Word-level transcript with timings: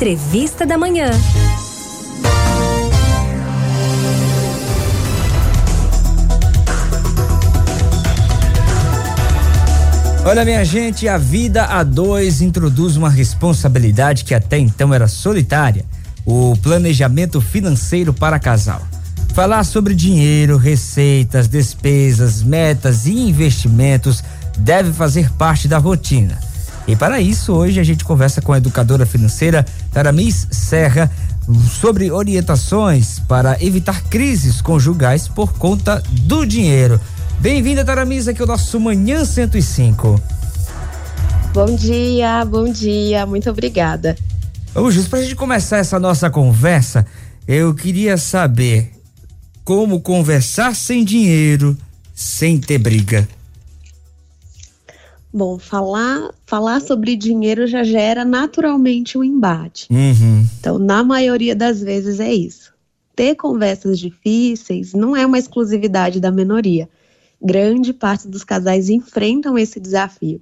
Entrevista 0.00 0.64
da 0.64 0.78
Manhã. 0.78 1.10
Olha, 10.24 10.42
minha 10.42 10.64
gente, 10.64 11.06
a 11.06 11.18
vida 11.18 11.66
a 11.66 11.82
dois 11.82 12.40
introduz 12.40 12.96
uma 12.96 13.10
responsabilidade 13.10 14.24
que 14.24 14.34
até 14.34 14.56
então 14.56 14.94
era 14.94 15.06
solitária: 15.06 15.84
o 16.24 16.56
planejamento 16.62 17.38
financeiro 17.38 18.14
para 18.14 18.38
casal. 18.38 18.80
Falar 19.34 19.64
sobre 19.64 19.94
dinheiro, 19.94 20.56
receitas, 20.56 21.46
despesas, 21.46 22.42
metas 22.42 23.04
e 23.04 23.12
investimentos 23.12 24.24
deve 24.56 24.94
fazer 24.94 25.30
parte 25.32 25.68
da 25.68 25.76
rotina. 25.76 26.49
E 26.90 26.96
para 26.96 27.20
isso, 27.20 27.52
hoje 27.52 27.78
a 27.78 27.84
gente 27.84 28.04
conversa 28.04 28.42
com 28.42 28.52
a 28.52 28.56
educadora 28.56 29.06
financeira 29.06 29.64
Taramis 29.92 30.48
Serra 30.50 31.08
sobre 31.80 32.10
orientações 32.10 33.20
para 33.20 33.56
evitar 33.64 34.02
crises 34.08 34.60
conjugais 34.60 35.28
por 35.28 35.52
conta 35.52 36.02
do 36.10 36.44
dinheiro. 36.44 37.00
Bem-vinda, 37.38 37.84
Taramis, 37.84 38.26
aqui 38.26 38.42
ao 38.42 38.48
nosso 38.48 38.80
Manhã 38.80 39.24
105. 39.24 40.20
Bom 41.54 41.76
dia, 41.76 42.44
bom 42.44 42.68
dia, 42.68 43.24
muito 43.24 43.48
obrigada. 43.48 44.16
Vamos 44.74 44.92
justo 44.92 45.10
para 45.10 45.20
a 45.20 45.22
gente 45.22 45.36
começar 45.36 45.76
essa 45.76 46.00
nossa 46.00 46.28
conversa, 46.28 47.06
eu 47.46 47.72
queria 47.72 48.18
saber 48.18 48.90
como 49.64 50.00
conversar 50.00 50.74
sem 50.74 51.04
dinheiro, 51.04 51.78
sem 52.12 52.58
ter 52.58 52.78
briga. 52.78 53.28
Bom, 55.32 55.58
falar, 55.58 56.30
falar 56.44 56.80
sobre 56.80 57.16
dinheiro 57.16 57.66
já 57.66 57.84
gera 57.84 58.24
naturalmente 58.24 59.16
um 59.16 59.24
embate. 59.24 59.86
Uhum. 59.90 60.46
Então, 60.58 60.78
na 60.78 61.04
maioria 61.04 61.54
das 61.54 61.80
vezes 61.80 62.18
é 62.18 62.32
isso. 62.32 62.72
Ter 63.14 63.36
conversas 63.36 63.98
difíceis 63.98 64.92
não 64.92 65.16
é 65.16 65.24
uma 65.24 65.38
exclusividade 65.38 66.20
da 66.20 66.30
minoria 66.30 66.88
grande 67.40 67.92
parte 67.92 68.28
dos 68.28 68.44
casais 68.44 68.90
enfrentam 68.90 69.56
esse 69.56 69.80
desafio. 69.80 70.40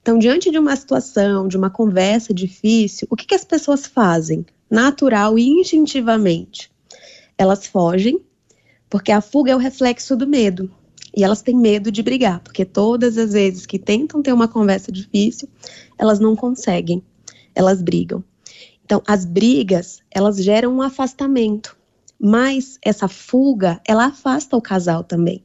Então, 0.00 0.18
diante 0.18 0.50
de 0.50 0.58
uma 0.58 0.76
situação, 0.76 1.48
de 1.48 1.56
uma 1.56 1.68
conversa 1.68 2.32
difícil, 2.32 3.08
o 3.10 3.16
que, 3.16 3.26
que 3.26 3.34
as 3.34 3.44
pessoas 3.44 3.86
fazem? 3.86 4.46
Natural 4.70 5.38
e 5.38 5.48
instintivamente. 5.48 6.70
Elas 7.36 7.66
fogem, 7.66 8.20
porque 8.88 9.10
a 9.10 9.20
fuga 9.20 9.50
é 9.50 9.56
o 9.56 9.58
reflexo 9.58 10.16
do 10.16 10.26
medo. 10.26 10.70
E 11.16 11.24
elas 11.24 11.40
têm 11.40 11.56
medo 11.56 11.90
de 11.90 12.02
brigar, 12.02 12.40
porque 12.40 12.64
todas 12.64 13.16
as 13.16 13.32
vezes 13.32 13.64
que 13.64 13.78
tentam 13.78 14.22
ter 14.22 14.32
uma 14.32 14.46
conversa 14.46 14.92
difícil, 14.92 15.48
elas 15.98 16.20
não 16.20 16.36
conseguem, 16.36 17.02
elas 17.54 17.80
brigam. 17.80 18.22
Então, 18.84 19.02
as 19.06 19.24
brigas, 19.24 20.02
elas 20.10 20.36
geram 20.36 20.74
um 20.76 20.82
afastamento, 20.82 21.76
mas 22.20 22.78
essa 22.82 23.08
fuga, 23.08 23.80
ela 23.86 24.06
afasta 24.06 24.56
o 24.56 24.62
casal 24.62 25.02
também. 25.02 25.42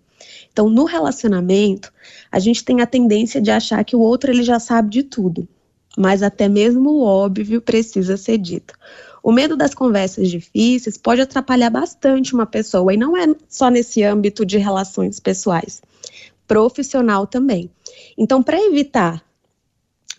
Então, 0.51 0.69
no 0.69 0.83
relacionamento, 0.83 1.91
a 2.31 2.37
gente 2.37 2.63
tem 2.63 2.81
a 2.81 2.85
tendência 2.85 3.41
de 3.41 3.49
achar 3.49 3.83
que 3.83 3.95
o 3.95 3.99
outro 3.99 4.29
ele 4.29 4.43
já 4.43 4.59
sabe 4.59 4.89
de 4.89 5.03
tudo, 5.03 5.47
mas 5.97 6.23
até 6.23 6.47
mesmo 6.47 6.89
o 6.89 7.03
óbvio 7.03 7.61
precisa 7.61 8.17
ser 8.17 8.37
dito. 8.37 8.73
O 9.23 9.31
medo 9.31 9.55
das 9.55 9.73
conversas 9.73 10.29
difíceis 10.29 10.97
pode 10.97 11.21
atrapalhar 11.21 11.69
bastante 11.69 12.33
uma 12.33 12.45
pessoa, 12.45 12.93
e 12.93 12.97
não 12.97 13.15
é 13.15 13.27
só 13.47 13.69
nesse 13.69 14.03
âmbito 14.03 14.45
de 14.45 14.57
relações 14.57 15.19
pessoais, 15.19 15.81
profissional 16.47 17.27
também. 17.27 17.69
Então, 18.17 18.41
para 18.41 18.59
evitar 18.59 19.23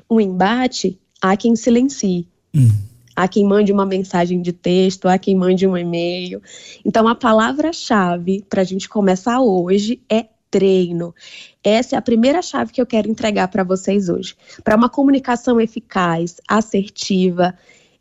um 0.08 0.20
embate, 0.20 0.98
há 1.20 1.36
quem 1.36 1.56
silencie. 1.56 2.26
Hum 2.54 2.92
há 3.14 3.28
quem 3.28 3.44
mande 3.44 3.72
uma 3.72 3.86
mensagem 3.86 4.40
de 4.42 4.52
texto, 4.52 5.06
há 5.06 5.18
quem 5.18 5.36
mande 5.36 5.66
um 5.66 5.76
e-mail. 5.76 6.42
Então, 6.84 7.06
a 7.06 7.14
palavra-chave 7.14 8.44
para 8.48 8.62
a 8.62 8.64
gente 8.64 8.88
começar 8.88 9.40
hoje 9.40 10.00
é 10.08 10.26
treino. 10.52 11.14
Essa 11.64 11.96
é 11.96 11.98
a 11.98 12.02
primeira 12.02 12.42
chave 12.42 12.72
que 12.72 12.80
eu 12.80 12.86
quero 12.86 13.10
entregar 13.10 13.48
para 13.48 13.64
vocês 13.64 14.08
hoje. 14.08 14.36
Para 14.62 14.76
uma 14.76 14.90
comunicação 14.90 15.58
eficaz, 15.60 16.36
assertiva, 16.46 17.54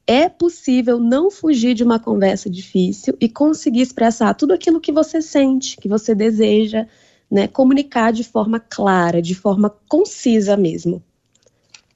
é 0.06 0.28
possível 0.28 1.00
não 1.00 1.32
fugir 1.32 1.74
de 1.74 1.84
uma 1.84 1.98
conversa 1.98 2.50
difícil 2.50 3.16
e 3.20 3.30
conseguir 3.30 3.82
expressar 3.82 4.34
tudo 4.34 4.54
aquilo 4.54 4.82
que 4.82 4.92
você 4.92 5.22
sente, 5.22 5.78
que 5.78 5.88
você 5.88 6.14
deseja, 6.14 6.86
né? 7.32 7.48
Comunicar 7.48 8.12
de 8.12 8.24
forma 8.24 8.60
clara, 8.60 9.22
de 9.22 9.34
forma 9.34 9.74
concisa 9.88 10.58
mesmo. 10.58 11.02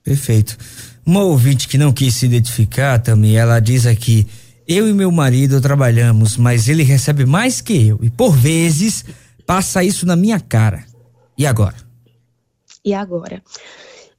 Perfeito. 0.01 0.57
Uma 1.05 1.23
ouvinte 1.23 1.67
que 1.67 1.77
não 1.77 1.91
quis 1.91 2.15
se 2.15 2.25
identificar 2.25 2.99
também, 2.99 3.35
ela 3.37 3.59
diz 3.59 3.85
aqui: 3.85 4.25
eu 4.67 4.87
e 4.87 4.93
meu 4.93 5.11
marido 5.11 5.59
trabalhamos, 5.59 6.37
mas 6.37 6.69
ele 6.69 6.83
recebe 6.83 7.25
mais 7.25 7.59
que 7.59 7.87
eu 7.87 7.99
e 8.01 8.09
por 8.09 8.31
vezes 8.31 9.03
passa 9.45 9.83
isso 9.83 10.05
na 10.05 10.15
minha 10.15 10.39
cara. 10.39 10.85
E 11.37 11.45
agora? 11.45 11.75
E 12.83 12.93
agora? 12.93 13.43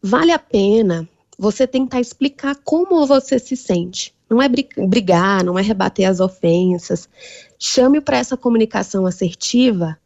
Vale 0.02 0.32
a 0.32 0.38
pena 0.38 1.08
você 1.38 1.66
tentar 1.66 2.00
explicar 2.00 2.56
como 2.64 3.06
você 3.06 3.38
se 3.38 3.56
sente. 3.56 4.14
Não 4.28 4.42
é 4.42 4.48
brigar, 4.48 5.44
não 5.44 5.58
é 5.58 5.62
rebater 5.62 6.08
as 6.08 6.20
ofensas. 6.20 7.08
Chame 7.58 8.00
para 8.00 8.18
essa 8.18 8.36
comunicação 8.36 9.06
assertiva 9.06 9.96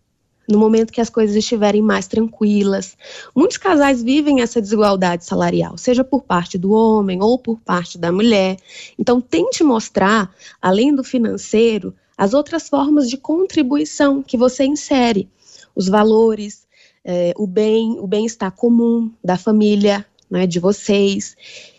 no 0.50 0.58
momento 0.58 0.92
que 0.92 1.00
as 1.00 1.08
coisas 1.08 1.36
estiverem 1.36 1.80
mais 1.80 2.08
tranquilas. 2.08 2.96
Muitos 3.34 3.56
casais 3.56 4.02
vivem 4.02 4.40
essa 4.40 4.60
desigualdade 4.60 5.24
salarial, 5.24 5.78
seja 5.78 6.02
por 6.02 6.24
parte 6.24 6.58
do 6.58 6.72
homem 6.72 7.22
ou 7.22 7.38
por 7.38 7.60
parte 7.60 7.96
da 7.96 8.10
mulher. 8.10 8.56
Então, 8.98 9.20
tente 9.20 9.62
mostrar, 9.62 10.34
além 10.60 10.94
do 10.94 11.04
financeiro, 11.04 11.94
as 12.20 12.34
outras 12.34 12.68
formas 12.68 13.08
de 13.08 13.16
contribuição 13.16 14.22
que 14.22 14.36
você 14.36 14.66
insere, 14.66 15.26
os 15.74 15.88
valores, 15.88 16.66
é, 17.02 17.32
o 17.34 17.46
bem, 17.46 17.98
o 17.98 18.06
bem-estar 18.06 18.52
comum 18.52 19.10
da 19.24 19.38
família, 19.38 20.04
né, 20.30 20.46
de 20.46 20.60
vocês. 20.60 21.34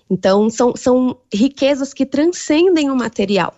Então, 0.09 0.49
são, 0.49 0.75
são 0.75 1.15
riquezas 1.31 1.93
que 1.93 2.07
transcendem 2.07 2.89
o 2.89 2.95
material. 2.95 3.53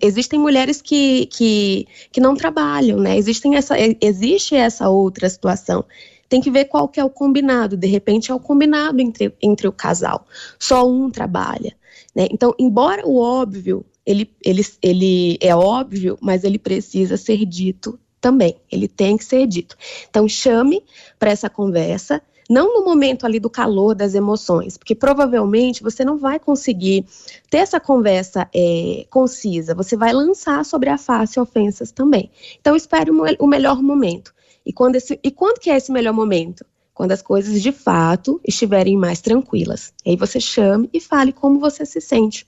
Existem 0.00 0.38
mulheres 0.38 0.80
que, 0.80 1.26
que, 1.26 1.86
que 2.10 2.22
não 2.22 2.34
trabalham, 2.34 2.98
né? 2.98 3.18
Existem 3.18 3.56
essa, 3.56 3.74
existe 4.00 4.54
essa 4.54 4.88
outra 4.88 5.28
situação. 5.28 5.84
Tem 6.26 6.40
que 6.40 6.50
ver 6.50 6.66
qual 6.66 6.88
que 6.88 7.00
é 7.00 7.04
o 7.04 7.10
combinado. 7.10 7.76
De 7.76 7.86
repente 7.86 8.30
é 8.30 8.34
o 8.34 8.40
combinado 8.40 8.98
entre, 8.98 9.34
entre 9.42 9.68
o 9.68 9.72
casal. 9.72 10.26
Só 10.58 10.88
um 10.88 11.10
trabalha. 11.10 11.76
Né? 12.14 12.28
Então, 12.30 12.54
embora 12.58 13.06
o 13.06 13.18
óbvio, 13.18 13.84
ele, 14.04 14.30
ele, 14.44 14.62
ele 14.82 15.38
é 15.40 15.54
óbvio, 15.54 16.18
mas 16.20 16.44
ele 16.44 16.58
precisa 16.58 17.16
ser 17.16 17.44
dito 17.44 17.98
também. 18.20 18.56
Ele 18.70 18.88
tem 18.88 19.16
que 19.16 19.24
ser 19.24 19.46
dito. 19.46 19.76
Então, 20.08 20.28
chame 20.28 20.84
para 21.18 21.30
essa 21.30 21.50
conversa 21.50 22.22
não 22.50 22.74
no 22.74 22.84
momento 22.84 23.24
ali 23.24 23.40
do 23.40 23.48
calor 23.48 23.94
das 23.94 24.14
emoções, 24.14 24.76
porque 24.76 24.94
provavelmente 24.94 25.82
você 25.82 26.04
não 26.04 26.18
vai 26.18 26.38
conseguir 26.38 27.06
ter 27.48 27.58
essa 27.58 27.80
conversa 27.80 28.48
é, 28.54 29.06
concisa, 29.08 29.74
você 29.74 29.96
vai 29.96 30.12
lançar 30.12 30.64
sobre 30.64 30.90
a 30.90 30.98
face 30.98 31.40
ofensas 31.40 31.90
também. 31.90 32.30
Então 32.60 32.76
espere 32.76 33.10
o, 33.10 33.24
o 33.38 33.46
melhor 33.46 33.82
momento. 33.82 34.34
E 34.66 34.72
quando, 34.72 34.96
esse, 34.96 35.18
e 35.22 35.30
quando 35.30 35.58
que 35.58 35.70
é 35.70 35.76
esse 35.76 35.90
melhor 35.90 36.12
momento? 36.12 36.64
Quando 36.92 37.12
as 37.12 37.22
coisas 37.22 37.62
de 37.62 37.72
fato 37.72 38.38
estiverem 38.46 38.96
mais 38.96 39.20
tranquilas. 39.20 39.92
E 40.04 40.10
aí 40.10 40.16
você 40.16 40.38
chame 40.38 40.90
e 40.92 41.00
fale 41.00 41.32
como 41.32 41.58
você 41.58 41.86
se 41.86 42.00
sente. 42.00 42.46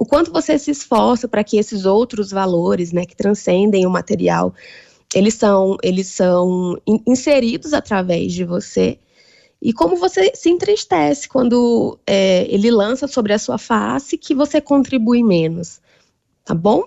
O 0.00 0.06
quanto 0.06 0.32
você 0.32 0.58
se 0.58 0.70
esforça 0.70 1.28
para 1.28 1.44
que 1.44 1.58
esses 1.58 1.84
outros 1.84 2.30
valores, 2.30 2.90
né, 2.90 3.04
que 3.04 3.14
transcendem 3.14 3.84
o 3.84 3.90
material, 3.90 4.54
eles 5.14 5.34
são, 5.34 5.76
eles 5.82 6.06
são 6.06 6.80
inseridos 7.06 7.74
através 7.74 8.32
de 8.32 8.42
você 8.42 8.98
e 9.60 9.74
como 9.74 9.96
você 9.96 10.32
se 10.34 10.48
entristece 10.48 11.28
quando 11.28 11.98
é, 12.06 12.46
ele 12.48 12.70
lança 12.70 13.06
sobre 13.06 13.34
a 13.34 13.38
sua 13.38 13.58
face 13.58 14.16
que 14.16 14.34
você 14.34 14.58
contribui 14.58 15.22
menos. 15.22 15.80
Tá 16.46 16.54
bom? 16.54 16.84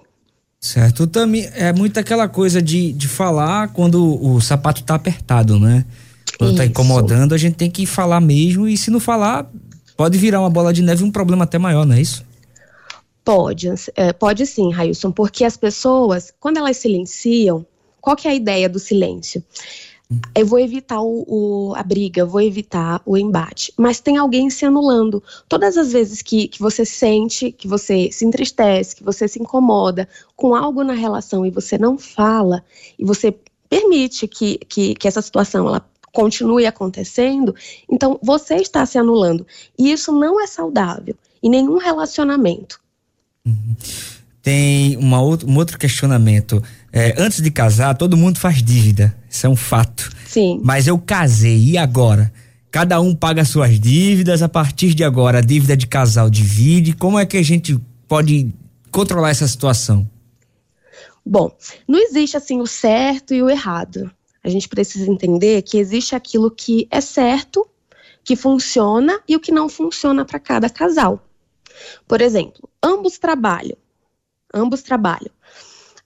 Certo. 0.60 1.06
Também 1.06 1.48
é 1.54 1.72
muito 1.72 2.00
aquela 2.00 2.28
coisa 2.28 2.64
de, 2.64 2.94
de 2.94 3.08
falar 3.08 3.68
quando 3.74 4.26
o 4.26 4.42
sapato 4.42 4.84
tá 4.84 4.96
apertado, 4.96 5.60
né? 5.60 5.86
Quando 6.40 6.56
tá 6.56 6.64
Isso. 6.64 6.74
tá 6.74 6.82
incomodando, 6.82 7.36
a 7.36 7.38
gente 7.38 7.58
tem 7.58 7.70
que 7.70 7.86
falar 7.86 8.20
mesmo. 8.20 8.68
E 8.68 8.76
se 8.76 8.90
não 8.90 9.00
falar, 9.00 9.48
pode 9.96 10.18
virar 10.18 10.40
uma 10.40 10.50
bola 10.50 10.74
de 10.74 10.82
neve 10.82 11.04
um 11.04 11.12
problema 11.12 11.44
até 11.44 11.60
maior, 11.60 11.86
não 11.86 11.96
é 11.96 12.02
isso? 12.02 12.26
Pode, 13.24 13.70
é, 13.96 14.12
pode 14.12 14.46
sim, 14.46 14.72
Railson, 14.72 15.12
porque 15.12 15.46
as 15.46 15.56
pessoas, 15.56 16.34
quando 16.40 16.58
elas 16.58 16.78
silenciam, 16.78 17.66
qual 18.02 18.16
que 18.16 18.28
é 18.28 18.32
a 18.32 18.36
ideia 18.36 18.68
do 18.68 18.80
silêncio? 18.80 19.42
Eu 20.36 20.46
vou 20.46 20.60
evitar 20.60 21.02
o, 21.02 21.24
o, 21.28 21.74
a 21.76 21.82
briga, 21.82 22.26
vou 22.26 22.42
evitar 22.42 23.02
o 23.06 23.18
embate. 23.18 23.74
Mas 23.78 24.00
tem 24.00 24.18
alguém 24.18 24.50
se 24.50 24.66
anulando. 24.66 25.24
Todas 25.48 25.78
as 25.78 25.94
vezes 25.94 26.22
que, 26.22 26.48
que 26.48 26.60
você 26.60 26.86
sente, 26.86 27.52
que 27.52 27.68
você 27.68 28.12
se 28.12 28.26
entristece, 28.26 28.96
que 28.96 29.04
você 29.04 29.28
se 29.28 29.42
incomoda 29.42 30.08
com 30.36 30.54
algo 30.54 30.84
na 30.84 30.94
relação 30.94 31.46
e 31.46 31.50
você 31.50 31.78
não 31.78 31.98
fala, 31.98 32.64
e 33.00 33.06
você 33.06 33.34
permite 33.70 34.28
que, 34.28 34.58
que, 34.68 34.94
que 34.96 35.08
essa 35.08 35.22
situação 35.22 35.68
ela 35.68 35.84
continue 36.12 36.66
acontecendo, 36.68 37.56
então 37.90 38.20
você 38.22 38.56
está 38.58 38.86
se 38.86 39.00
anulando. 39.00 39.48
E 39.80 39.92
isso 39.92 40.12
não 40.12 40.40
é 40.40 40.46
saudável 40.46 41.16
em 41.42 41.50
nenhum 41.50 41.78
relacionamento. 41.78 42.83
Uhum. 43.46 43.76
Tem 44.42 44.98
uma 44.98 45.22
outro, 45.22 45.50
um 45.50 45.56
outro 45.58 45.78
questionamento. 45.78 46.62
É, 46.92 47.16
antes 47.18 47.42
de 47.42 47.50
casar, 47.50 47.96
todo 47.96 48.18
mundo 48.18 48.40
faz 48.40 48.62
dívida. 48.62 49.16
Isso 49.30 49.46
é 49.46 49.50
um 49.50 49.56
fato. 49.56 50.12
Sim. 50.28 50.60
Mas 50.64 50.88
eu 50.88 51.00
casei, 51.00 51.58
e 51.58 51.78
agora? 51.78 52.32
Cada 52.70 53.00
um 53.00 53.16
paga 53.16 53.46
suas 53.46 53.80
dívidas, 53.80 54.42
a 54.42 54.50
partir 54.50 54.94
de 54.94 55.04
agora 55.04 55.38
a 55.38 55.42
dívida 55.42 55.78
de 55.78 55.88
casal 55.88 56.30
divide. 56.30 56.94
Como 56.94 57.20
é 57.20 57.26
que 57.26 57.38
a 57.38 57.44
gente 57.44 57.80
pode 58.08 58.52
controlar 58.92 59.30
essa 59.30 59.48
situação? 59.48 60.10
Bom, 61.26 61.56
não 61.88 62.00
existe 62.00 62.36
assim 62.36 62.60
o 62.60 62.68
certo 62.68 63.34
e 63.34 63.42
o 63.42 63.50
errado. 63.50 64.12
A 64.44 64.50
gente 64.50 64.68
precisa 64.68 65.10
entender 65.10 65.62
que 65.62 65.78
existe 65.78 66.16
aquilo 66.16 66.52
que 66.52 66.88
é 66.92 67.00
certo, 67.00 67.66
que 68.24 68.36
funciona 68.36 69.20
e 69.28 69.36
o 69.36 69.40
que 69.40 69.52
não 69.52 69.70
funciona 69.70 70.26
para 70.26 70.40
cada 70.40 70.70
casal. 70.70 71.24
Por 72.08 72.22
exemplo, 72.22 72.70
ambos 72.82 73.18
trabalham. 73.18 73.78
Ambos 74.54 74.82
trabalham. 74.82 75.32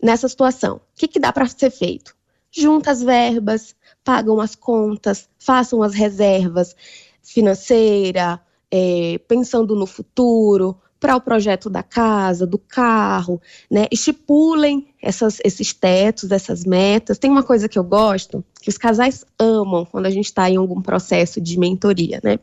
Nessa 0.01 0.27
situação, 0.27 0.77
o 0.77 0.81
que, 0.95 1.07
que 1.07 1.19
dá 1.19 1.33
para 1.33 1.47
ser 1.47 1.71
feito? 1.71 2.15
Junta 2.51 2.91
as 2.91 3.01
verbas, 3.01 3.75
pagam 4.03 4.39
as 4.39 4.55
contas, 4.55 5.29
façam 5.37 5.83
as 5.83 5.93
reservas 5.93 6.75
financeira, 7.21 8.39
é, 8.71 9.17
pensando 9.27 9.75
no 9.75 9.85
futuro, 9.85 10.79
para 10.99 11.15
o 11.15 11.21
projeto 11.21 11.69
da 11.69 11.83
casa, 11.83 12.47
do 12.47 12.57
carro, 12.57 13.41
né? 13.69 13.85
Estipulem 13.91 14.87
essas, 15.01 15.39
esses 15.43 15.73
tetos, 15.73 16.31
essas 16.31 16.65
metas. 16.65 17.17
Tem 17.17 17.29
uma 17.29 17.43
coisa 17.43 17.69
que 17.69 17.77
eu 17.77 17.83
gosto, 17.83 18.43
que 18.61 18.69
os 18.69 18.77
casais 18.77 19.23
amam 19.39 19.85
quando 19.85 20.07
a 20.07 20.09
gente 20.09 20.25
está 20.25 20.49
em 20.49 20.57
algum 20.57 20.81
processo 20.81 21.39
de 21.39 21.59
mentoria, 21.59 22.19
né? 22.23 22.39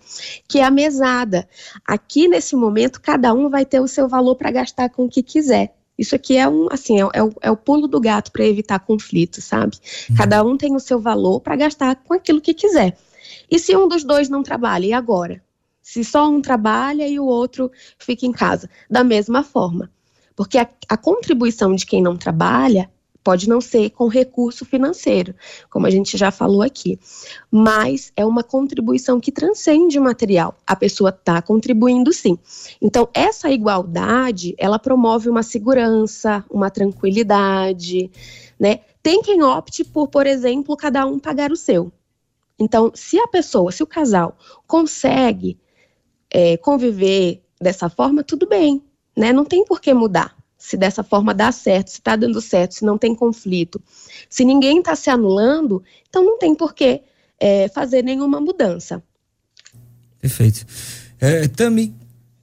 Que 0.48 0.60
é 0.60 0.64
a 0.64 0.70
mesada. 0.70 1.48
Aqui 1.86 2.28
nesse 2.28 2.54
momento, 2.54 3.00
cada 3.00 3.32
um 3.32 3.48
vai 3.48 3.64
ter 3.64 3.80
o 3.80 3.88
seu 3.88 4.08
valor 4.08 4.36
para 4.36 4.50
gastar 4.50 4.88
com 4.90 5.04
o 5.04 5.08
que 5.08 5.22
quiser. 5.22 5.74
Isso 5.96 6.14
aqui 6.14 6.36
é 6.36 6.48
um, 6.48 6.68
assim, 6.70 7.00
é, 7.00 7.08
é, 7.12 7.22
o, 7.22 7.32
é 7.40 7.50
o 7.50 7.56
pulo 7.56 7.86
do 7.86 8.00
gato 8.00 8.32
para 8.32 8.44
evitar 8.44 8.80
conflitos, 8.80 9.44
sabe? 9.44 9.76
Uhum. 10.10 10.16
Cada 10.16 10.44
um 10.44 10.56
tem 10.56 10.74
o 10.74 10.80
seu 10.80 11.00
valor 11.00 11.40
para 11.40 11.56
gastar 11.56 11.94
com 11.96 12.14
aquilo 12.14 12.40
que 12.40 12.52
quiser. 12.52 12.96
E 13.50 13.58
se 13.58 13.76
um 13.76 13.86
dos 13.86 14.02
dois 14.02 14.28
não 14.28 14.42
trabalha, 14.42 14.86
e 14.86 14.92
agora? 14.92 15.42
Se 15.84 16.02
só 16.02 16.30
um 16.30 16.40
trabalha 16.40 17.06
e 17.06 17.20
o 17.20 17.26
outro 17.26 17.70
fica 17.98 18.24
em 18.24 18.32
casa. 18.32 18.70
Da 18.90 19.04
mesma 19.04 19.44
forma. 19.44 19.90
Porque 20.34 20.56
a, 20.56 20.66
a 20.88 20.96
contribuição 20.96 21.74
de 21.74 21.84
quem 21.84 22.02
não 22.02 22.16
trabalha 22.16 22.90
pode 23.22 23.48
não 23.48 23.60
ser 23.60 23.90
com 23.90 24.08
recurso 24.08 24.64
financeiro, 24.64 25.34
como 25.70 25.86
a 25.86 25.90
gente 25.90 26.16
já 26.16 26.30
falou 26.30 26.62
aqui, 26.62 26.98
mas 27.50 28.12
é 28.16 28.24
uma 28.24 28.42
contribuição 28.42 29.18
que 29.18 29.30
transcende 29.30 29.98
o 29.98 30.02
material. 30.02 30.56
A 30.66 30.74
pessoa 30.74 31.10
está 31.10 31.40
contribuindo 31.40 32.12
sim. 32.12 32.38
Então, 32.80 33.08
essa 33.14 33.50
igualdade, 33.50 34.54
ela 34.58 34.78
promove 34.78 35.28
uma 35.28 35.42
segurança, 35.42 36.44
uma 36.50 36.70
tranquilidade, 36.70 38.10
né? 38.58 38.80
Tem 39.02 39.22
quem 39.22 39.42
opte 39.42 39.84
por, 39.84 40.08
por 40.08 40.26
exemplo, 40.26 40.76
cada 40.76 41.06
um 41.06 41.18
pagar 41.18 41.52
o 41.52 41.56
seu. 41.56 41.92
Então, 42.58 42.92
se 42.94 43.18
a 43.18 43.26
pessoa, 43.26 43.72
se 43.72 43.82
o 43.82 43.86
casal 43.86 44.36
consegue 44.66 45.58
é, 46.34 46.56
conviver 46.56 47.40
dessa 47.60 47.88
forma, 47.88 48.24
tudo 48.24 48.48
bem, 48.48 48.82
né? 49.16 49.32
Não 49.32 49.44
tem 49.44 49.64
por 49.64 49.80
que 49.80 49.94
mudar. 49.94 50.34
Se 50.58 50.76
dessa 50.76 51.04
forma 51.04 51.32
dá 51.32 51.52
certo, 51.52 51.88
se 51.88 51.98
está 51.98 52.16
dando 52.16 52.40
certo, 52.40 52.74
se 52.74 52.84
não 52.84 52.98
tem 52.98 53.14
conflito, 53.14 53.80
se 54.28 54.44
ninguém 54.44 54.78
está 54.78 54.96
se 54.96 55.08
anulando, 55.08 55.82
então 56.08 56.24
não 56.24 56.36
tem 56.36 56.54
por 56.54 56.74
que 56.74 57.02
é, 57.38 57.68
fazer 57.68 58.02
nenhuma 58.02 58.40
mudança. 58.40 59.00
Perfeito. 60.20 60.66
É, 61.20 61.42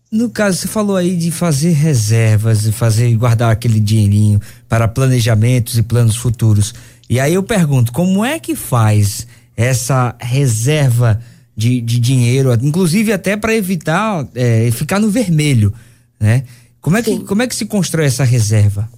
no 0.09 0.29
caso, 0.29 0.57
você 0.57 0.67
falou 0.67 0.95
aí 0.95 1.17
de 1.17 1.31
fazer 1.31 1.71
reservas, 1.71 2.61
de 2.61 2.71
fazer 2.71 3.13
guardar 3.17 3.51
aquele 3.51 3.79
dinheirinho 3.79 4.39
para 4.69 4.87
planejamentos 4.87 5.77
e 5.77 5.83
planos 5.83 6.15
futuros. 6.15 6.73
E 7.09 7.19
aí 7.19 7.33
eu 7.33 7.44
pergunto, 7.44 7.91
como 7.91 8.23
é 8.23 8.39
que 8.39 8.55
faz 8.55 9.27
essa 9.57 10.15
reserva 10.19 11.21
de, 11.61 11.79
de 11.79 11.99
dinheiro, 11.99 12.51
inclusive 12.55 13.13
até 13.13 13.37
para 13.37 13.53
evitar 13.53 14.27
é, 14.33 14.71
ficar 14.71 14.99
no 14.99 15.09
vermelho, 15.09 15.71
né? 16.19 16.43
Como 16.81 16.97
é, 16.97 17.03
que, 17.03 17.19
como 17.19 17.43
é 17.43 17.47
que 17.47 17.55
se 17.55 17.67
constrói 17.67 18.07
essa 18.07 18.23
reserva? 18.23 18.89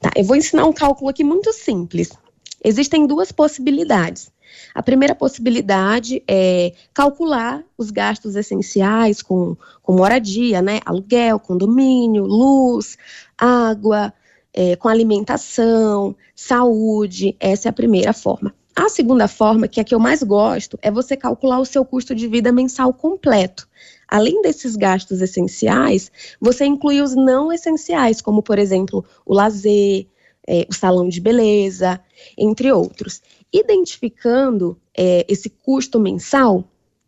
Tá, 0.00 0.12
eu 0.14 0.22
vou 0.22 0.36
ensinar 0.36 0.64
um 0.64 0.72
cálculo 0.72 1.10
aqui 1.10 1.24
muito 1.24 1.52
simples. 1.52 2.10
Existem 2.64 3.08
duas 3.08 3.32
possibilidades. 3.32 4.30
A 4.72 4.82
primeira 4.82 5.16
possibilidade 5.16 6.22
é 6.28 6.72
calcular 6.94 7.64
os 7.76 7.90
gastos 7.90 8.36
essenciais 8.36 9.20
com, 9.20 9.56
com 9.82 9.96
moradia, 9.96 10.62
né? 10.62 10.78
Aluguel, 10.84 11.40
condomínio, 11.40 12.24
luz, 12.24 12.96
água, 13.36 14.14
é, 14.54 14.76
com 14.76 14.88
alimentação, 14.88 16.14
saúde. 16.36 17.34
Essa 17.40 17.68
é 17.68 17.70
a 17.70 17.72
primeira 17.72 18.12
forma. 18.12 18.54
A 18.74 18.88
segunda 18.88 19.28
forma, 19.28 19.68
que 19.68 19.78
é 19.78 19.82
a 19.82 19.84
que 19.84 19.94
eu 19.94 20.00
mais 20.00 20.22
gosto, 20.22 20.78
é 20.80 20.90
você 20.90 21.16
calcular 21.16 21.60
o 21.60 21.64
seu 21.64 21.84
custo 21.84 22.14
de 22.14 22.26
vida 22.26 22.50
mensal 22.50 22.92
completo. 22.92 23.68
Além 24.08 24.40
desses 24.42 24.76
gastos 24.76 25.20
essenciais, 25.20 26.10
você 26.40 26.64
inclui 26.64 27.00
os 27.00 27.14
não 27.14 27.52
essenciais, 27.52 28.22
como, 28.22 28.42
por 28.42 28.58
exemplo, 28.58 29.04
o 29.26 29.34
lazer, 29.34 30.06
é, 30.46 30.66
o 30.70 30.74
salão 30.74 31.08
de 31.08 31.20
beleza, 31.20 32.00
entre 32.36 32.72
outros. 32.72 33.20
Identificando 33.52 34.78
é, 34.96 35.24
esse 35.28 35.50
custo 35.50 36.00
mensal, 36.00 36.58
o 36.58 36.64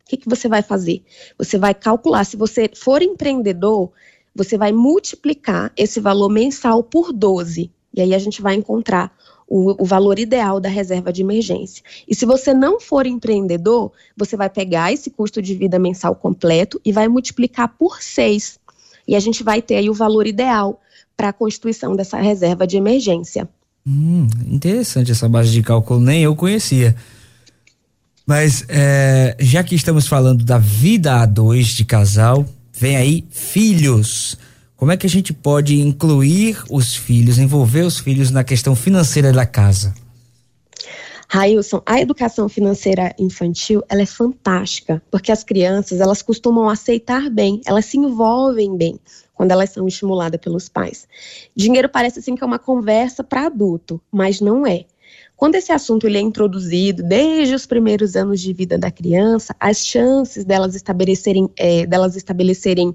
que, 0.07 0.19
que 0.19 0.29
você 0.29 0.49
vai 0.49 0.63
fazer? 0.63 1.03
Você 1.39 1.57
vai 1.57 1.75
calcular, 1.75 2.25
se 2.25 2.37
você 2.37 2.71
for 2.75 3.03
empreendedor, 3.03 3.91
você 4.35 4.59
vai 4.59 4.73
multiplicar 4.73 5.73
esse 5.77 5.99
valor 5.99 6.29
mensal 6.29 6.83
por 6.83 7.11
12. 7.13 7.71
E 7.95 8.01
aí 8.01 8.15
a 8.15 8.19
gente 8.19 8.43
vai 8.43 8.55
encontrar 8.55 9.17
o, 9.55 9.85
o, 9.85 9.87
valor 9.87 10.19
ideal 10.19 10.59
da 10.59 10.69
reserva 10.69 11.13
de 11.13 11.23
emergência. 11.23 11.81
E 12.09 12.15
se 12.15 12.27
você 12.27 12.53
não 12.53 12.81
for 12.81 13.07
empreendedor, 13.07 13.93
você 14.17 14.37
vai 14.37 14.51
pegar 14.51 14.93
esse 14.93 15.11
custo 15.11 15.41
de 15.41 15.55
vida 15.55 15.79
mensal 15.79 16.17
completo 16.17 16.81
e 16.85 16.91
vai 16.91 17.07
multiplicar 17.07 17.69
por 17.79 18.03
seis. 18.03 18.59
E 19.07 19.15
a 19.15 19.21
gente 19.21 19.45
vai 19.45 19.63
ter 19.63 19.77
aí 19.77 19.89
o 19.89 19.95
valor 19.95 20.27
ideal 20.27 20.81
para 21.17 21.29
a 21.29 21.33
constituição 21.33 21.95
dessa 21.95 22.17
reserva 22.17 22.67
de 22.67 22.77
emergência. 22.77 23.49
Hum, 23.87 24.27
interessante 24.49 25.13
essa 25.13 25.29
base 25.29 25.53
de 25.53 25.63
cálculo, 25.63 26.01
nem 26.01 26.25
eu 26.25 26.35
conhecia. 26.35 26.97
Mas 28.27 28.65
é, 28.69 29.37
já 29.39 29.63
que 29.63 29.77
estamos 29.77 30.09
falando 30.09 30.43
da 30.43 30.59
vida 30.59 31.21
a 31.21 31.27
dois 31.27 31.69
de 31.69 31.85
casal, 31.85 32.45
vem 32.73 32.97
aí 32.97 33.25
filhos. 33.31 34.37
Como 34.85 34.93
é 34.93 34.99
que 34.99 35.07
a 35.07 35.11
gente 35.11 35.33
pode 35.33 35.81
incluir 35.81 36.63
os 36.71 36.95
filhos, 36.95 37.39
envolver 37.39 37.87
os 37.87 37.99
filhos 37.99 38.31
na 38.31 38.45
questão 38.45 38.77
financeira 38.77 39.33
da 39.33 39.47
casa? 39.47 39.95
Railson, 41.27 41.81
a 41.87 42.03
educação 42.03 42.51
financeira 42.51 43.15
infantil, 43.19 43.83
ela 43.89 44.03
é 44.03 44.07
fantástica, 44.07 45.03
porque 45.11 45.33
as 45.33 45.43
crianças, 45.43 46.01
elas 46.01 46.21
costumam 46.21 46.69
aceitar 46.69 47.31
bem, 47.31 47.63
elas 47.65 47.87
se 47.87 47.97
envolvem 47.97 48.77
bem 48.77 49.01
quando 49.33 49.53
elas 49.53 49.71
são 49.71 49.89
estimuladas 49.89 50.39
pelos 50.39 50.69
pais. 50.69 51.09
Dinheiro 51.57 51.89
parece 51.89 52.19
assim 52.19 52.35
que 52.35 52.45
é 52.45 52.47
uma 52.47 52.59
conversa 52.59 53.25
para 53.25 53.47
adulto, 53.47 53.99
mas 54.13 54.39
não 54.43 54.67
é. 54.67 54.85
Quando 55.37 55.57
esse 55.57 55.73
assunto 55.73 56.07
ele 56.07 56.19
é 56.19 56.21
introduzido 56.21 57.03
desde 57.03 57.55
os 57.55 57.67
primeiros 57.67 58.15
anos 58.17 58.41
de 58.41 58.53
vida 58.53 58.79
da 58.79 58.91
criança, 58.91 59.55
as 59.59 59.85
chances 59.85 60.45
delas 60.45 60.75
estabelecerem, 60.75 61.51
é, 61.57 61.85
delas 61.87 62.17
estabelecerem 62.17 62.95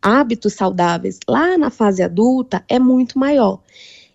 hábitos 0.00 0.52
saudáveis 0.52 1.18
lá 1.28 1.56
na 1.56 1.70
fase 1.70 2.02
adulta 2.02 2.64
é 2.68 2.78
muito 2.78 3.18
maior. 3.18 3.60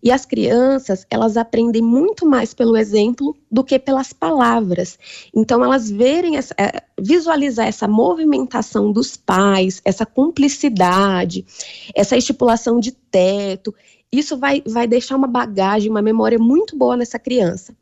E 0.03 0.11
as 0.11 0.25
crianças, 0.25 1.07
elas 1.09 1.37
aprendem 1.37 1.81
muito 1.81 2.25
mais 2.25 2.53
pelo 2.53 2.75
exemplo 2.75 3.33
do 3.49 3.63
que 3.63 3.79
pelas 3.79 4.11
palavras. 4.11 4.99
Então, 5.33 5.63
elas 5.63 5.89
verem, 5.89 6.35
essa, 6.35 6.53
é, 6.59 6.83
visualizar 6.99 7.67
essa 7.67 7.87
movimentação 7.87 8.91
dos 8.91 9.15
pais, 9.15 9.81
essa 9.85 10.05
cumplicidade, 10.05 11.45
essa 11.95 12.17
estipulação 12.17 12.81
de 12.81 12.91
teto, 12.91 13.73
isso 14.13 14.37
vai, 14.37 14.61
vai 14.65 14.87
deixar 14.87 15.15
uma 15.15 15.27
bagagem, 15.27 15.89
uma 15.89 16.01
memória 16.01 16.37
muito 16.37 16.77
boa 16.77 16.95
nessa 16.95 17.17
criança. 17.17 17.75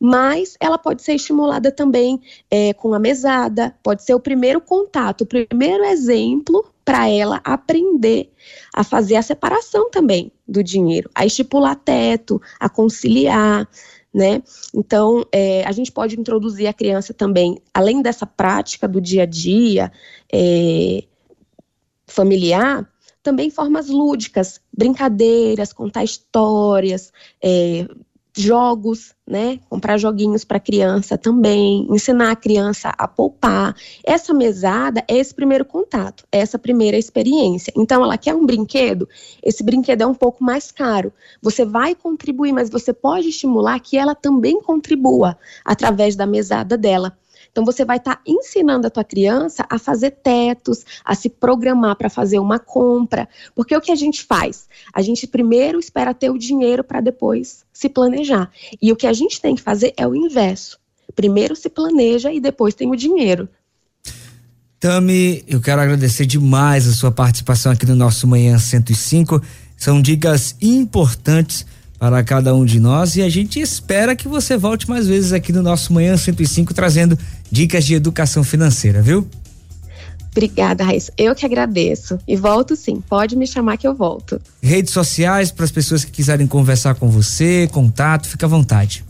Mas 0.00 0.56
ela 0.60 0.76
pode 0.76 1.02
ser 1.02 1.14
estimulada 1.14 1.70
também 1.70 2.20
é, 2.50 2.72
com 2.72 2.92
a 2.92 2.98
mesada, 2.98 3.74
pode 3.82 4.02
ser 4.02 4.14
o 4.14 4.20
primeiro 4.20 4.60
contato, 4.60 5.22
o 5.22 5.26
primeiro 5.26 5.84
exemplo 5.84 6.64
para 6.84 7.08
ela 7.08 7.40
aprender 7.44 8.32
a 8.74 8.84
fazer 8.84 9.16
a 9.16 9.22
separação 9.22 9.90
também 9.90 10.32
do 10.46 10.62
dinheiro, 10.62 11.10
a 11.14 11.26
estipular 11.26 11.76
teto, 11.76 12.40
a 12.60 12.68
conciliar, 12.68 13.68
né? 14.14 14.42
Então, 14.74 15.24
é, 15.32 15.64
a 15.64 15.72
gente 15.72 15.92
pode 15.92 16.18
introduzir 16.18 16.66
a 16.66 16.72
criança 16.72 17.12
também, 17.12 17.60
além 17.74 18.02
dessa 18.02 18.26
prática 18.26 18.88
do 18.88 19.00
dia 19.00 19.24
a 19.24 19.26
dia 19.26 19.92
é, 20.32 21.04
familiar, 22.06 22.88
também 23.26 23.50
formas 23.50 23.88
lúdicas, 23.88 24.60
brincadeiras, 24.72 25.72
contar 25.72 26.04
histórias, 26.04 27.12
é, 27.42 27.84
jogos, 28.36 29.16
né? 29.26 29.58
Comprar 29.68 29.96
joguinhos 29.98 30.44
para 30.44 30.60
criança 30.60 31.18
também, 31.18 31.88
ensinar 31.90 32.30
a 32.30 32.36
criança 32.36 32.90
a 32.96 33.08
poupar. 33.08 33.74
Essa 34.04 34.32
mesada 34.32 35.02
é 35.08 35.16
esse 35.16 35.34
primeiro 35.34 35.64
contato, 35.64 36.24
é 36.30 36.38
essa 36.38 36.56
primeira 36.56 36.96
experiência. 36.96 37.72
Então, 37.76 38.04
ela 38.04 38.16
quer 38.16 38.32
um 38.32 38.46
brinquedo, 38.46 39.08
esse 39.42 39.64
brinquedo 39.64 40.02
é 40.02 40.06
um 40.06 40.14
pouco 40.14 40.44
mais 40.44 40.70
caro. 40.70 41.12
Você 41.42 41.64
vai 41.64 41.96
contribuir, 41.96 42.52
mas 42.52 42.70
você 42.70 42.92
pode 42.92 43.30
estimular 43.30 43.80
que 43.80 43.98
ela 43.98 44.14
também 44.14 44.62
contribua 44.62 45.36
através 45.64 46.14
da 46.14 46.26
mesada 46.26 46.78
dela. 46.78 47.18
Então 47.56 47.64
você 47.64 47.86
vai 47.86 47.96
estar 47.96 48.16
tá 48.16 48.22
ensinando 48.26 48.86
a 48.86 48.90
tua 48.90 49.02
criança 49.02 49.64
a 49.70 49.78
fazer 49.78 50.10
tetos, 50.10 50.84
a 51.02 51.14
se 51.14 51.30
programar 51.30 51.96
para 51.96 52.10
fazer 52.10 52.38
uma 52.38 52.58
compra, 52.58 53.26
porque 53.54 53.74
o 53.74 53.80
que 53.80 53.90
a 53.90 53.94
gente 53.94 54.22
faz? 54.24 54.68
A 54.92 55.00
gente 55.00 55.26
primeiro 55.26 55.78
espera 55.78 56.12
ter 56.12 56.28
o 56.28 56.36
dinheiro 56.36 56.84
para 56.84 57.00
depois 57.00 57.64
se 57.72 57.88
planejar. 57.88 58.50
E 58.80 58.92
o 58.92 58.96
que 58.96 59.06
a 59.06 59.12
gente 59.14 59.40
tem 59.40 59.54
que 59.54 59.62
fazer 59.62 59.94
é 59.96 60.06
o 60.06 60.14
inverso. 60.14 60.78
Primeiro 61.14 61.56
se 61.56 61.70
planeja 61.70 62.30
e 62.30 62.40
depois 62.40 62.74
tem 62.74 62.90
o 62.90 62.94
dinheiro. 62.94 63.48
Tami, 64.78 65.42
eu 65.48 65.58
quero 65.58 65.80
agradecer 65.80 66.26
demais 66.26 66.86
a 66.86 66.92
sua 66.92 67.10
participação 67.10 67.72
aqui 67.72 67.86
no 67.86 67.96
nosso 67.96 68.26
Manhã 68.26 68.58
105. 68.58 69.40
São 69.78 70.02
dicas 70.02 70.54
importantes 70.60 71.64
para 71.98 72.22
cada 72.22 72.54
um 72.54 72.64
de 72.64 72.78
nós 72.78 73.16
e 73.16 73.22
a 73.22 73.28
gente 73.28 73.60
espera 73.60 74.14
que 74.14 74.28
você 74.28 74.56
volte 74.56 74.88
mais 74.88 75.06
vezes 75.06 75.32
aqui 75.32 75.52
no 75.52 75.62
nosso 75.62 75.92
Manhã 75.92 76.16
105 76.16 76.72
trazendo 76.74 77.18
dicas 77.50 77.84
de 77.84 77.94
educação 77.94 78.44
financeira, 78.44 79.02
viu? 79.02 79.26
Obrigada, 80.30 80.84
Raíssa. 80.84 81.10
Eu 81.16 81.34
que 81.34 81.44
agradeço. 81.46 82.18
E 82.28 82.36
volto 82.36 82.76
sim, 82.76 83.02
pode 83.08 83.34
me 83.34 83.46
chamar 83.46 83.78
que 83.78 83.88
eu 83.88 83.94
volto. 83.94 84.38
Redes 84.62 84.92
sociais 84.92 85.50
para 85.50 85.64
as 85.64 85.70
pessoas 85.70 86.04
que 86.04 86.10
quiserem 86.10 86.46
conversar 86.46 86.94
com 86.94 87.08
você, 87.08 87.66
contato, 87.72 88.28
fica 88.28 88.44
à 88.44 88.48
vontade. 88.48 89.02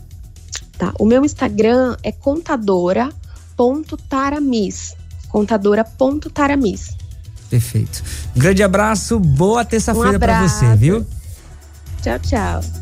Tá, 0.77 0.93
o 0.97 1.05
meu 1.05 1.25
Instagram 1.25 1.97
é 2.01 2.13
contadora.taramis. 2.13 4.95
Contadora.taramis. 5.27 6.95
Perfeito. 7.49 8.01
Um 8.33 8.39
grande 8.39 8.63
abraço, 8.63 9.19
boa 9.19 9.65
terça-feira 9.65 10.15
um 10.15 10.19
para 10.19 10.47
você, 10.47 10.73
viu? 10.77 11.05
Ciao, 12.07 12.19
ciao. 12.19 12.77